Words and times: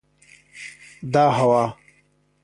دا 1.13 1.25
هوا 1.37 1.63